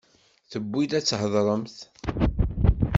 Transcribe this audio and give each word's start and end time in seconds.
Tewwi-d 0.51 0.91
ad 0.97 1.05
tḥadremt. 1.05 1.77